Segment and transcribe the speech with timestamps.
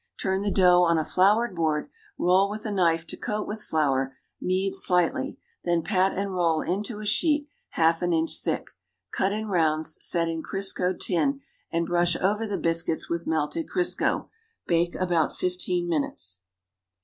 [0.19, 4.17] Turn the dough on a floured board, roll with a knife to poat with flour,
[4.41, 8.71] knead slightly, then pat and roll into a sheet half an inch thick;
[9.11, 14.27] cut in rounds, set in Criseoed tin and brush over the biscuits with melted Criseo;
[14.65, 16.39] bake about fifteen minutes.